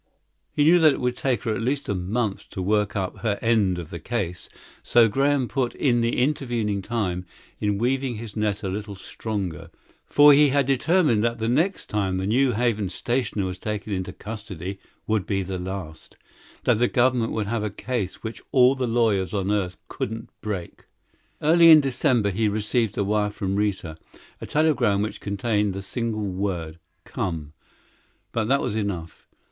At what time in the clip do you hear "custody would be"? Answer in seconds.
14.11-15.43